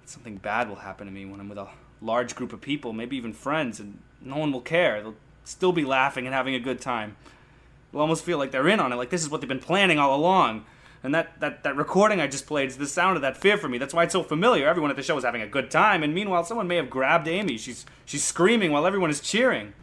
Something 0.05 0.37
bad 0.37 0.69
will 0.69 0.75
happen 0.75 1.07
to 1.07 1.13
me 1.13 1.25
when 1.25 1.39
I'm 1.39 1.49
with 1.49 1.57
a 1.57 1.69
large 2.01 2.35
group 2.35 2.53
of 2.53 2.61
people, 2.61 2.93
maybe 2.93 3.17
even 3.17 3.33
friends, 3.33 3.79
and 3.79 3.99
no 4.21 4.37
one 4.37 4.51
will 4.51 4.61
care. 4.61 5.01
They'll 5.01 5.15
still 5.43 5.71
be 5.71 5.85
laughing 5.85 6.27
and 6.27 6.35
having 6.35 6.53
a 6.53 6.59
good 6.59 6.79
time 6.79 7.15
will 7.91 8.01
almost 8.01 8.23
feel 8.23 8.37
like 8.37 8.51
they're 8.51 8.67
in 8.67 8.79
on 8.79 8.91
it, 8.91 8.95
like 8.95 9.09
this 9.09 9.21
is 9.21 9.29
what 9.29 9.41
they've 9.41 9.47
been 9.47 9.59
planning 9.59 9.99
all 9.99 10.15
along. 10.15 10.65
And 11.03 11.15
that, 11.15 11.39
that, 11.39 11.63
that 11.63 11.75
recording 11.75 12.21
I 12.21 12.27
just 12.27 12.45
played 12.45 12.69
is 12.69 12.77
the 12.77 12.85
sound 12.85 13.15
of 13.15 13.23
that 13.23 13.35
fear 13.35 13.57
for 13.57 13.67
me. 13.67 13.79
That's 13.79 13.93
why 13.93 14.03
it's 14.03 14.13
so 14.13 14.21
familiar. 14.21 14.67
Everyone 14.67 14.91
at 14.91 14.97
the 14.97 15.03
show 15.03 15.17
is 15.17 15.23
having 15.23 15.41
a 15.41 15.47
good 15.47 15.71
time, 15.71 16.03
and 16.03 16.13
meanwhile, 16.13 16.43
someone 16.43 16.67
may 16.67 16.75
have 16.75 16.91
grabbed 16.91 17.27
Amy. 17.27 17.57
She's 17.57 17.85
she's 18.05 18.23
screaming 18.23 18.71
while 18.71 18.85
everyone 18.85 19.09
is 19.09 19.19
cheering. 19.19 19.73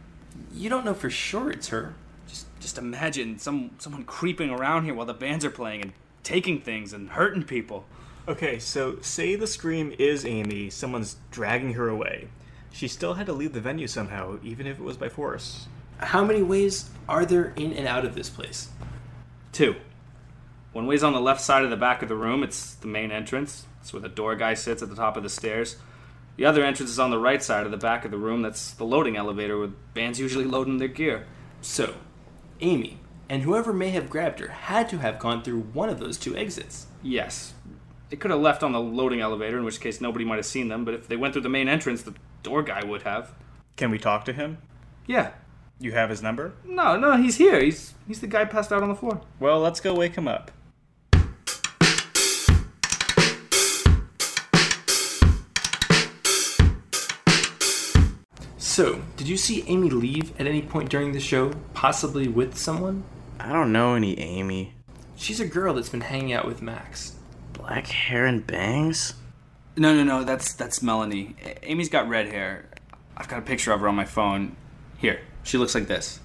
You 0.53 0.69
don't 0.69 0.85
know 0.85 0.93
for 0.93 1.09
sure 1.09 1.51
it's 1.51 1.67
her. 1.69 1.93
Just 2.27 2.47
just 2.61 2.77
imagine 2.77 3.37
some 3.37 3.71
someone 3.79 4.05
creeping 4.05 4.49
around 4.49 4.85
here 4.85 4.93
while 4.93 5.05
the 5.05 5.13
bands 5.13 5.43
are 5.43 5.49
playing 5.49 5.81
and 5.81 5.93
taking 6.23 6.61
things 6.61 6.93
and 6.93 7.09
hurting 7.09 7.43
people. 7.43 7.85
Okay, 8.27 8.59
so 8.59 8.99
say 9.01 9.35
the 9.35 9.47
scream 9.47 9.93
is 9.97 10.23
Amy, 10.23 10.69
someone's 10.69 11.17
dragging 11.31 11.73
her 11.73 11.89
away. 11.89 12.27
She 12.71 12.87
still 12.87 13.15
had 13.15 13.25
to 13.25 13.33
leave 13.33 13.53
the 13.53 13.59
venue 13.59 13.87
somehow, 13.87 14.37
even 14.43 14.67
if 14.67 14.79
it 14.79 14.83
was 14.83 14.97
by 14.97 15.09
force. 15.09 15.67
How 15.99 16.23
many 16.23 16.41
ways 16.41 16.89
are 17.07 17.25
there 17.25 17.53
in 17.55 17.73
and 17.73 17.87
out 17.87 18.05
of 18.05 18.15
this 18.15 18.29
place? 18.29 18.69
Two. 19.51 19.75
One 20.71 20.87
way's 20.87 21.03
on 21.03 21.13
the 21.13 21.19
left 21.19 21.41
side 21.41 21.63
of 21.63 21.69
the 21.69 21.77
back 21.77 22.01
of 22.01 22.09
the 22.09 22.15
room. 22.15 22.43
It's 22.43 22.75
the 22.75 22.87
main 22.87 23.11
entrance. 23.11 23.65
It's 23.81 23.91
where 23.91 24.01
the 24.01 24.09
door 24.09 24.35
guy 24.35 24.53
sits 24.53 24.81
at 24.81 24.89
the 24.89 24.95
top 24.95 25.17
of 25.17 25.23
the 25.23 25.29
stairs. 25.29 25.77
The 26.37 26.45
other 26.45 26.63
entrance 26.63 26.91
is 26.91 26.99
on 26.99 27.11
the 27.11 27.19
right 27.19 27.43
side 27.43 27.65
of 27.65 27.71
the 27.71 27.77
back 27.77 28.05
of 28.05 28.11
the 28.11 28.17
room. 28.17 28.41
That's 28.41 28.71
the 28.71 28.85
loading 28.85 29.17
elevator 29.17 29.57
where 29.57 29.67
bands 29.93 30.19
usually 30.19 30.45
load 30.45 30.67
in 30.67 30.77
their 30.77 30.87
gear. 30.87 31.27
So, 31.61 31.95
Amy 32.61 32.99
and 33.27 33.43
whoever 33.43 33.73
may 33.73 33.89
have 33.89 34.09
grabbed 34.09 34.39
her 34.39 34.47
had 34.47 34.87
to 34.89 34.99
have 34.99 35.19
gone 35.19 35.43
through 35.43 35.61
one 35.73 35.89
of 35.89 35.99
those 35.99 36.17
two 36.17 36.35
exits. 36.35 36.87
Yes. 37.03 37.53
They 38.09 38.15
could 38.15 38.31
have 38.31 38.39
left 38.39 38.63
on 38.63 38.71
the 38.71 38.79
loading 38.79 39.19
elevator, 39.19 39.57
in 39.57 39.65
which 39.65 39.81
case 39.81 39.99
nobody 39.99 40.23
might 40.25 40.37
have 40.37 40.45
seen 40.45 40.69
them, 40.69 40.85
but 40.85 40.93
if 40.93 41.07
they 41.07 41.17
went 41.17 41.33
through 41.33 41.43
the 41.43 41.49
main 41.49 41.67
entrance, 41.67 42.01
the 42.01 42.15
door 42.41 42.63
guy 42.63 42.83
would 42.83 43.03
have. 43.03 43.33
Can 43.75 43.91
we 43.91 43.99
talk 43.99 44.25
to 44.25 44.33
him? 44.33 44.57
Yeah. 45.05 45.31
You 45.79 45.93
have 45.93 46.09
his 46.09 46.21
number? 46.21 46.53
No, 46.65 46.97
no, 46.97 47.15
he's 47.17 47.37
here. 47.37 47.59
He's 47.61 47.93
he's 48.07 48.19
the 48.21 48.27
guy 48.27 48.45
passed 48.45 48.71
out 48.71 48.83
on 48.83 48.89
the 48.89 48.95
floor. 48.95 49.21
Well, 49.39 49.59
let's 49.59 49.79
go 49.79 49.93
wake 49.95 50.15
him 50.15 50.27
up. 50.27 50.51
So, 58.57 59.01
did 59.17 59.27
you 59.27 59.37
see 59.37 59.63
Amy 59.67 59.89
leave 59.89 60.39
at 60.39 60.47
any 60.47 60.61
point 60.61 60.89
during 60.89 61.11
the 61.13 61.19
show, 61.19 61.51
possibly 61.73 62.27
with 62.27 62.57
someone? 62.57 63.03
I 63.39 63.51
don't 63.51 63.71
know 63.71 63.95
any 63.95 64.17
Amy. 64.19 64.73
She's 65.15 65.39
a 65.39 65.45
girl 65.47 65.73
that's 65.73 65.89
been 65.89 66.01
hanging 66.01 66.33
out 66.33 66.45
with 66.45 66.61
Max. 66.61 67.15
Black 67.53 67.87
hair 67.87 68.25
and 68.25 68.45
bangs? 68.45 69.13
No, 69.77 69.93
no, 69.95 70.03
no. 70.03 70.23
That's 70.23 70.53
that's 70.53 70.81
Melanie. 70.81 71.35
A- 71.43 71.71
Amy's 71.71 71.89
got 71.89 72.07
red 72.09 72.27
hair. 72.27 72.69
I've 73.15 73.27
got 73.27 73.39
a 73.39 73.41
picture 73.43 73.71
of 73.71 73.81
her 73.81 73.87
on 73.87 73.95
my 73.95 74.05
phone. 74.05 74.55
Here, 74.97 75.21
she 75.43 75.57
looks 75.57 75.75
like 75.75 75.87
this. 75.87 76.19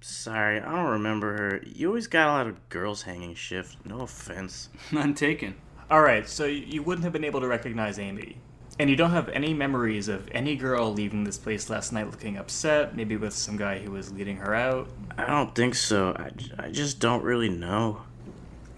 Sorry, 0.00 0.60
I 0.60 0.70
don't 0.70 0.92
remember 0.92 1.36
her. 1.36 1.62
You 1.66 1.88
always 1.88 2.06
got 2.06 2.28
a 2.28 2.32
lot 2.32 2.46
of 2.46 2.68
girls 2.68 3.02
hanging 3.02 3.34
shift. 3.34 3.84
No 3.84 4.02
offense. 4.02 4.68
None 4.92 5.14
taken. 5.14 5.56
Alright, 5.90 6.28
so 6.28 6.44
you 6.44 6.82
wouldn't 6.82 7.04
have 7.04 7.12
been 7.12 7.24
able 7.24 7.40
to 7.40 7.48
recognize 7.48 7.98
Amy. 7.98 8.38
And 8.78 8.90
you 8.90 8.96
don't 8.96 9.12
have 9.12 9.28
any 9.30 9.54
memories 9.54 10.08
of 10.08 10.28
any 10.32 10.54
girl 10.54 10.92
leaving 10.92 11.24
this 11.24 11.38
place 11.38 11.70
last 11.70 11.92
night 11.92 12.10
looking 12.10 12.36
upset, 12.36 12.94
maybe 12.94 13.16
with 13.16 13.32
some 13.32 13.56
guy 13.56 13.78
who 13.78 13.90
was 13.92 14.12
leading 14.12 14.36
her 14.36 14.54
out. 14.54 14.88
I 15.16 15.26
don't 15.26 15.54
think 15.54 15.74
so. 15.74 16.12
I, 16.12 16.30
I 16.58 16.70
just 16.70 16.98
don't 16.98 17.24
really 17.24 17.48
know. 17.48 18.02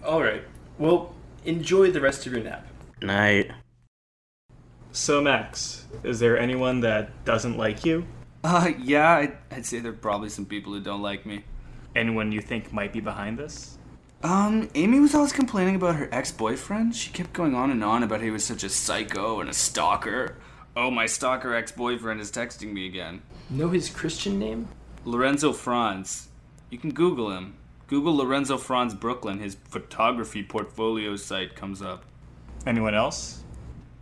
All 0.05 0.21
right. 0.21 0.43
Well, 0.77 1.13
enjoy 1.43 1.91
the 1.91 1.99
rest 1.99 2.25
of 2.25 2.31
your 2.31 2.41
nap. 2.43 2.65
Night. 3.01 3.51
So, 4.91 5.21
Max, 5.21 5.85
is 6.03 6.19
there 6.19 6.39
anyone 6.39 6.79
that 6.81 7.25
doesn't 7.25 7.57
like 7.57 7.85
you? 7.85 8.05
Uh, 8.43 8.71
yeah, 8.81 9.11
I'd, 9.15 9.37
I'd 9.51 9.65
say 9.65 9.79
there 9.79 9.91
are 9.91 9.95
probably 9.95 10.29
some 10.29 10.45
people 10.45 10.73
who 10.73 10.79
don't 10.79 11.01
like 11.01 11.25
me. 11.25 11.43
Anyone 11.95 12.31
you 12.31 12.41
think 12.41 12.71
might 12.71 12.93
be 12.93 12.99
behind 12.99 13.37
this? 13.37 13.77
Um, 14.21 14.69
Amy 14.75 14.99
was 14.99 15.15
always 15.15 15.31
complaining 15.31 15.75
about 15.75 15.95
her 15.95 16.09
ex-boyfriend. 16.11 16.95
She 16.95 17.11
kept 17.11 17.33
going 17.33 17.55
on 17.55 17.71
and 17.71 17.83
on 17.83 18.03
about 18.03 18.19
how 18.19 18.25
he 18.25 18.31
was 18.31 18.43
such 18.43 18.63
a 18.63 18.69
psycho 18.69 19.39
and 19.39 19.49
a 19.49 19.53
stalker. 19.53 20.37
Oh, 20.75 20.91
my 20.91 21.05
stalker 21.05 21.53
ex-boyfriend 21.53 22.19
is 22.21 22.31
texting 22.31 22.73
me 22.73 22.85
again. 22.85 23.21
Know 23.49 23.69
his 23.69 23.89
Christian 23.89 24.37
name? 24.37 24.67
Lorenzo 25.05 25.53
Franz. 25.53 26.29
You 26.69 26.77
can 26.77 26.91
Google 26.91 27.31
him. 27.31 27.55
Google 27.87 28.15
Lorenzo 28.15 28.57
Franz 28.57 28.93
Brooklyn. 28.93 29.39
His 29.39 29.55
photography 29.55 30.43
portfolio 30.43 31.15
site 31.15 31.55
comes 31.55 31.81
up. 31.81 32.05
Anyone 32.67 32.93
else? 32.93 33.43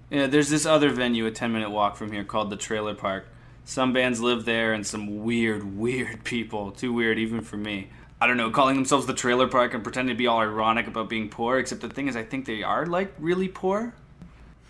Yeah, 0.10 0.28
there's 0.28 0.50
this 0.50 0.66
other 0.66 0.90
venue 0.90 1.26
a 1.26 1.32
10 1.32 1.54
minute 1.54 1.70
walk 1.70 1.96
from 1.96 2.12
here 2.12 2.24
called 2.24 2.50
the 2.50 2.58
Trailer 2.58 2.96
Park. 2.96 3.28
Some 3.68 3.92
bands 3.92 4.22
live 4.22 4.46
there 4.46 4.72
and 4.72 4.88
some 4.88 5.26
weird, 5.26 5.78
weird 5.78 6.24
people. 6.24 6.72
Too 6.72 6.94
weird 6.94 7.20
even 7.20 7.42
for 7.42 7.58
me. 7.58 7.90
I 8.20 8.26
don't 8.26 8.38
know, 8.38 8.50
calling 8.50 8.76
themselves 8.76 9.06
the 9.06 9.14
Trailer 9.14 9.50
Park 9.50 9.74
and 9.74 9.84
pretending 9.84 10.16
to 10.16 10.18
be 10.18 10.26
all 10.26 10.40
ironic 10.40 10.88
about 10.88 11.10
being 11.10 11.28
poor, 11.28 11.60
except 11.60 11.82
the 11.82 11.90
thing 11.90 12.08
is, 12.08 12.16
I 12.16 12.24
think 12.24 12.46
they 12.46 12.64
are, 12.64 12.86
like, 12.86 13.14
really 13.20 13.50
poor. 13.50 13.94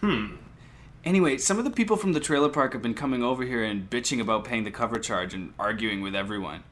Hmm. 0.02 0.38
Anyway, 1.06 1.38
some 1.38 1.60
of 1.60 1.64
the 1.64 1.70
people 1.70 1.96
from 1.96 2.14
the 2.14 2.20
trailer 2.20 2.50
park 2.50 2.74
have 2.74 2.82
been 2.82 2.96
coming 2.96 3.22
over 3.22 3.44
here 3.44 3.64
and 3.64 3.88
bitching 3.88 4.20
about 4.20 4.44
paying 4.44 4.64
the 4.64 4.72
cover 4.72 4.98
charge 4.98 5.36
and 5.36 5.54
arguing 5.60 6.02
with 6.02 6.16
everyone. 6.16 6.64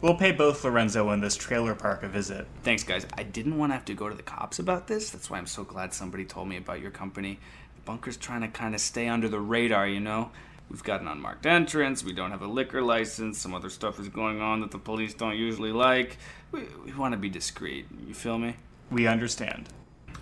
We'll 0.00 0.16
pay 0.16 0.32
both 0.32 0.64
Lorenzo 0.64 1.08
and 1.10 1.22
this 1.22 1.36
trailer 1.36 1.76
park 1.76 2.02
a 2.02 2.08
visit. 2.08 2.48
Thanks, 2.64 2.82
guys. 2.82 3.06
I 3.16 3.22
didn't 3.22 3.56
want 3.56 3.70
to 3.70 3.74
have 3.74 3.84
to 3.84 3.94
go 3.94 4.08
to 4.08 4.16
the 4.16 4.22
cops 4.22 4.58
about 4.58 4.88
this. 4.88 5.10
That's 5.10 5.30
why 5.30 5.38
I'm 5.38 5.46
so 5.46 5.62
glad 5.62 5.94
somebody 5.94 6.24
told 6.24 6.48
me 6.48 6.56
about 6.56 6.80
your 6.80 6.90
company. 6.90 7.38
The 7.76 7.82
bunker's 7.82 8.16
trying 8.16 8.40
to 8.40 8.48
kind 8.48 8.74
of 8.74 8.80
stay 8.80 9.06
under 9.06 9.28
the 9.28 9.40
radar, 9.40 9.86
you 9.86 10.00
know? 10.00 10.32
We've 10.70 10.82
got 10.82 11.00
an 11.00 11.08
unmarked 11.08 11.46
entrance, 11.46 12.04
we 12.04 12.12
don't 12.12 12.30
have 12.30 12.42
a 12.42 12.46
liquor 12.46 12.82
license, 12.82 13.38
some 13.38 13.54
other 13.54 13.70
stuff 13.70 13.98
is 13.98 14.08
going 14.08 14.40
on 14.40 14.60
that 14.60 14.70
the 14.70 14.78
police 14.78 15.14
don't 15.14 15.36
usually 15.36 15.72
like. 15.72 16.18
We, 16.52 16.64
we 16.84 16.92
want 16.92 17.12
to 17.12 17.18
be 17.18 17.30
discreet. 17.30 17.86
You 18.06 18.12
feel 18.12 18.38
me? 18.38 18.56
We 18.90 19.06
understand. 19.06 19.70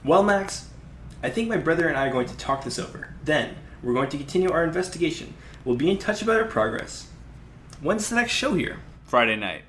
Well, 0.04 0.22
Max, 0.22 0.68
I 1.22 1.30
think 1.30 1.48
my 1.48 1.56
brother 1.56 1.88
and 1.88 1.96
I 1.96 2.06
are 2.06 2.12
going 2.12 2.28
to 2.28 2.36
talk 2.36 2.62
this 2.62 2.78
over. 2.78 3.14
Then, 3.24 3.56
we're 3.82 3.94
going 3.94 4.08
to 4.10 4.16
continue 4.16 4.50
our 4.50 4.62
investigation. 4.62 5.34
We'll 5.64 5.76
be 5.76 5.90
in 5.90 5.98
touch 5.98 6.22
about 6.22 6.40
our 6.40 6.46
progress. 6.46 7.08
When's 7.80 8.08
the 8.08 8.16
next 8.16 8.32
show 8.32 8.54
here? 8.54 8.78
Friday 9.04 9.36
night. 9.36 9.62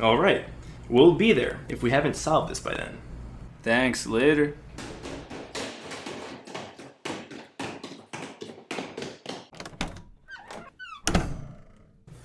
All 0.00 0.18
right. 0.18 0.46
We'll 0.88 1.14
be 1.14 1.32
there 1.32 1.60
if 1.68 1.82
we 1.82 1.90
haven't 1.90 2.16
solved 2.16 2.50
this 2.50 2.60
by 2.60 2.74
then. 2.74 2.98
Thanks. 3.62 4.06
Later. 4.06 4.56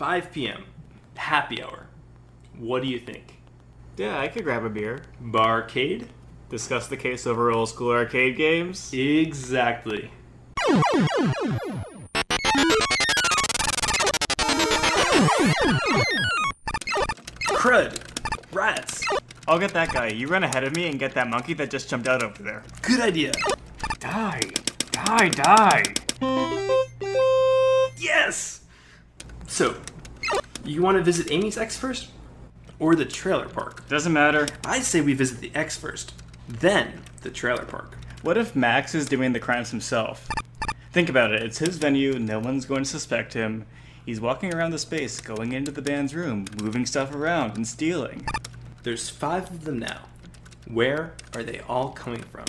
Five 0.09 0.31
p.m. 0.31 0.63
Happy 1.17 1.61
hour. 1.61 1.85
What 2.57 2.81
do 2.81 2.87
you 2.87 2.97
think? 2.97 3.37
Yeah, 3.95 4.19
I 4.19 4.27
could 4.27 4.43
grab 4.43 4.65
a 4.65 4.69
beer. 4.69 5.03
Barcade? 5.23 6.07
Discuss 6.49 6.87
the 6.87 6.97
case 6.97 7.27
over 7.27 7.51
old 7.51 7.69
school 7.69 7.91
arcade 7.91 8.35
games. 8.35 8.91
Exactly. 8.91 10.09
Crud. 17.49 18.01
Rats. 18.51 19.05
I'll 19.47 19.59
get 19.59 19.73
that 19.75 19.93
guy. 19.93 20.07
You 20.07 20.27
run 20.27 20.43
ahead 20.43 20.63
of 20.63 20.75
me 20.75 20.87
and 20.87 20.97
get 20.97 21.13
that 21.13 21.27
monkey 21.27 21.53
that 21.53 21.69
just 21.69 21.87
jumped 21.87 22.07
out 22.07 22.23
over 22.23 22.41
there. 22.41 22.63
Good 22.81 22.99
idea. 22.99 23.31
Die. 23.99 24.41
Die, 24.91 25.29
die. 25.29 25.83
Yes! 27.95 28.55
So, 29.45 29.75
you 30.65 30.81
want 30.81 30.97
to 30.97 31.03
visit 31.03 31.31
Amy's 31.31 31.57
ex 31.57 31.77
first? 31.77 32.09
Or 32.79 32.95
the 32.95 33.05
trailer 33.05 33.49
park? 33.49 33.87
Doesn't 33.89 34.13
matter. 34.13 34.47
I 34.65 34.79
say 34.79 35.01
we 35.01 35.13
visit 35.13 35.39
the 35.39 35.51
ex 35.53 35.77
first, 35.77 36.13
then 36.47 37.01
the 37.21 37.29
trailer 37.29 37.65
park. 37.65 37.97
What 38.21 38.37
if 38.37 38.55
Max 38.55 38.95
is 38.95 39.05
doing 39.05 39.33
the 39.33 39.39
crimes 39.39 39.71
himself? 39.71 40.27
Think 40.91 41.09
about 41.09 41.31
it. 41.31 41.43
It's 41.43 41.59
his 41.59 41.77
venue. 41.77 42.17
No 42.17 42.39
one's 42.39 42.65
going 42.65 42.83
to 42.83 42.89
suspect 42.89 43.33
him. 43.33 43.65
He's 44.05 44.19
walking 44.19 44.53
around 44.53 44.71
the 44.71 44.79
space, 44.79 45.21
going 45.21 45.51
into 45.51 45.71
the 45.71 45.81
band's 45.81 46.15
room, 46.15 46.45
moving 46.61 46.85
stuff 46.85 47.13
around, 47.13 47.55
and 47.55 47.67
stealing. 47.67 48.25
There's 48.83 49.09
five 49.09 49.51
of 49.51 49.65
them 49.65 49.77
now. 49.77 50.01
Where 50.67 51.13
are 51.35 51.43
they 51.43 51.59
all 51.61 51.89
coming 51.89 52.23
from? 52.23 52.45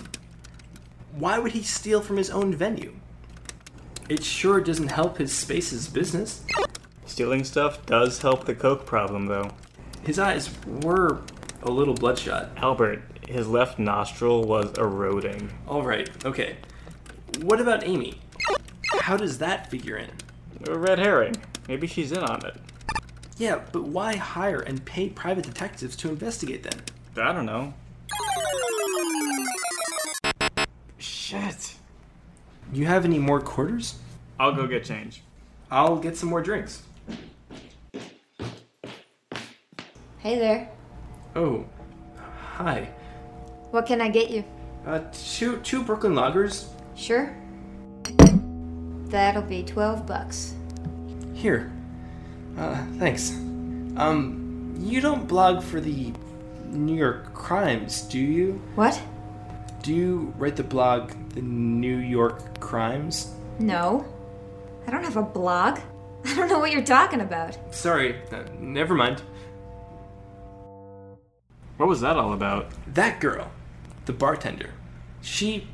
Why 1.13 1.39
would 1.39 1.53
he 1.53 1.63
steal 1.63 2.01
from 2.01 2.17
his 2.17 2.31
own 2.31 2.55
venue? 2.55 2.95
It 4.09 4.25
sure 4.25 4.61
doesn't 4.61 4.89
help 4.89 5.19
his 5.19 5.33
space's 5.33 5.87
business. 5.89 6.43
Stealing 7.11 7.43
stuff 7.43 7.85
does 7.87 8.23
help 8.23 8.45
the 8.45 8.55
coke 8.55 8.87
problem, 8.87 9.27
though. 9.27 9.51
His 10.05 10.17
eyes 10.21 10.49
were 10.65 11.19
a 11.61 11.69
little 11.69 11.93
bloodshot. 11.93 12.51
Albert, 12.57 13.03
his 13.27 13.49
left 13.49 13.81
nostril 13.81 14.45
was 14.45 14.79
eroding. 14.79 15.51
Alright, 15.67 16.09
okay. 16.25 16.57
What 17.43 17.61
about 17.61 17.85
Amy? 17.85 18.21
How 19.01 19.17
does 19.17 19.39
that 19.39 19.69
figure 19.69 19.97
in? 19.97 20.11
A 20.69 20.79
red 20.79 21.01
herring. 21.01 21.35
Maybe 21.67 21.89
she's 21.89 22.13
in 22.13 22.23
on 22.23 22.47
it. 22.47 22.55
Yeah, 23.39 23.61
but 23.73 23.83
why 23.83 24.15
hire 24.15 24.61
and 24.61 24.85
pay 24.85 25.09
private 25.09 25.45
detectives 25.45 25.97
to 25.97 26.09
investigate 26.09 26.63
them? 26.63 26.81
I 27.21 27.33
don't 27.33 27.45
know. 27.45 27.75
Shit. 30.97 31.75
You 32.73 32.87
have 32.87 33.05
any 33.05 33.19
more 33.19 33.41
quarters? 33.41 33.97
I'll 34.39 34.55
go 34.55 34.69
get 34.69 34.85
change. 34.85 35.23
I'll 35.73 35.97
get 35.97 36.17
some 36.17 36.29
more 36.29 36.41
drinks. 36.41 36.85
Hey 40.19 40.39
there. 40.39 40.71
Oh, 41.35 41.65
hi. 42.43 42.89
What 43.71 43.87
can 43.87 44.01
I 44.01 44.09
get 44.11 44.31
you? 44.31 44.45
Uh, 44.87 45.01
two 45.13 45.59
two 45.61 45.83
Brooklyn 45.83 46.15
Lagers. 46.15 46.69
Sure. 46.95 47.35
That'll 49.09 49.43
be 49.43 49.65
12 49.65 50.07
bucks. 50.07 50.55
Here. 51.35 51.73
Uh, 52.57 52.85
thanks. 52.99 53.31
Um, 53.97 54.75
you 54.79 55.01
don't 55.01 55.27
blog 55.27 55.63
for 55.65 55.81
the 55.81 56.13
New 56.67 56.95
York 56.95 57.35
Crimes, 57.35 58.03
do 58.03 58.19
you? 58.19 58.61
What? 58.77 59.01
Do 59.83 59.93
you 59.95 60.33
write 60.39 60.57
the 60.57 60.63
blog 60.63 61.11
The 61.31 61.43
New 61.43 61.97
York 61.97 62.61
Crimes? 62.61 63.35
No. 63.59 64.05
I 64.87 64.91
don't 64.91 65.03
have 65.03 65.17
a 65.17 65.23
blog. 65.23 65.81
I 66.25 66.35
don't 66.35 66.49
know 66.49 66.59
what 66.59 66.73
you're 66.73 66.83
talking 66.85 67.21
about. 67.21 67.57
Sorry, 67.75 68.17
uh, 68.33 68.45
never 68.59 68.95
mind. 68.95 69.23
What 71.77 71.89
was 71.89 72.01
that 72.03 72.17
all 72.17 72.35
about? 72.35 72.71
That 72.93 73.21
girl, 73.21 73.51
the 74.05 74.13
bartender, 74.13 74.71
she 75.23 75.67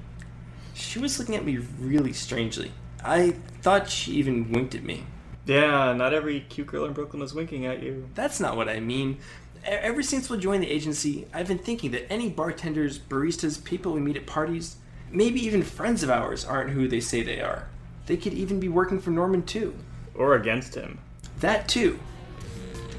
she 0.72 0.98
was 0.98 1.18
looking 1.18 1.34
at 1.34 1.44
me 1.44 1.58
really 1.80 2.12
strangely. 2.12 2.70
I 3.02 3.32
thought 3.62 3.88
she 3.88 4.12
even 4.12 4.52
winked 4.52 4.74
at 4.74 4.84
me. 4.84 5.04
Yeah, 5.46 5.92
not 5.94 6.12
every 6.12 6.40
cute 6.40 6.66
girl 6.66 6.84
in 6.84 6.92
Brooklyn 6.92 7.22
is 7.22 7.34
winking 7.34 7.66
at 7.66 7.82
you. 7.82 8.08
That's 8.14 8.40
not 8.40 8.56
what 8.56 8.68
I 8.68 8.80
mean. 8.80 9.18
Ever 9.64 10.02
since 10.02 10.28
we 10.28 10.38
joined 10.38 10.62
the 10.62 10.70
agency, 10.70 11.26
I've 11.32 11.48
been 11.48 11.58
thinking 11.58 11.90
that 11.92 12.10
any 12.12 12.28
bartenders, 12.28 12.98
baristas, 12.98 13.62
people 13.62 13.92
we 13.92 14.00
meet 14.00 14.16
at 14.16 14.26
parties, 14.26 14.76
maybe 15.10 15.44
even 15.44 15.62
friends 15.62 16.02
of 16.02 16.10
ours, 16.10 16.44
aren't 16.44 16.70
who 16.70 16.86
they 16.88 17.00
say 17.00 17.22
they 17.22 17.40
are. 17.40 17.68
They 18.06 18.16
could 18.16 18.34
even 18.34 18.60
be 18.60 18.68
working 18.68 19.00
for 19.00 19.10
Norman 19.10 19.42
too. 19.42 19.74
Or 20.18 20.34
against 20.34 20.74
him. 20.74 20.98
That 21.40 21.68
too. 21.68 21.98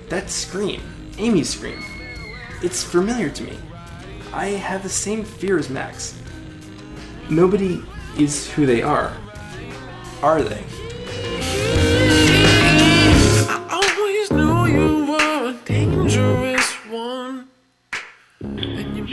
That 0.10 0.30
scream, 0.30 0.82
Amy's 1.18 1.50
scream. 1.50 1.84
It's 2.62 2.84
familiar 2.84 3.30
to 3.30 3.44
me. 3.44 3.58
I 4.34 4.48
have 4.48 4.84
the 4.84 4.90
same 4.90 5.24
fear 5.24 5.58
as 5.58 5.70
Max. 5.70 6.20
Nobody 7.30 7.84
is 8.18 8.50
who 8.52 8.66
they 8.66 8.82
are. 8.82 9.12
Are 10.22 10.42
they? 10.42 10.64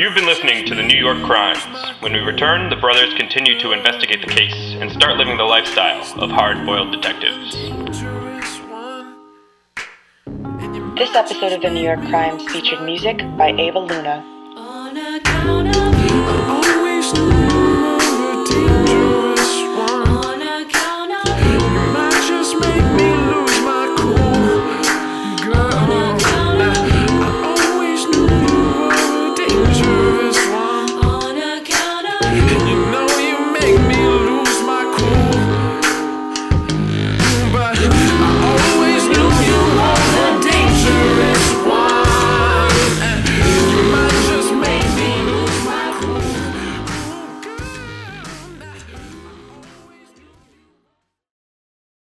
You've 0.05 0.15
been 0.15 0.27
listening 0.27 0.67
to 0.67 0.75
the 0.75 0.83
New 0.83 0.99
York 0.99 1.23
Crimes. 1.23 1.65
When 2.03 2.13
we 2.13 2.19
return, 2.19 2.69
the 2.69 2.77
brothers 2.77 3.15
continue 3.15 3.59
to 3.59 3.73
investigate 3.73 4.21
the 4.21 4.27
case 4.27 4.75
and 4.79 4.93
start 4.93 5.17
living 5.17 5.39
the 5.39 5.45
lifestyle 5.45 6.03
of 6.23 6.31
hard 6.31 6.67
boiled 6.67 6.93
detectives. 6.93 7.55
This 10.95 11.15
episode 11.15 11.53
of 11.53 11.63
The 11.63 11.71
New 11.71 11.81
York 11.81 12.01
Crimes 12.11 12.45
featured 12.53 12.83
music 12.83 13.17
by 13.39 13.55
Ava 13.57 13.79
Luna. 13.79 14.23
On 14.59 14.95
account 14.95 15.75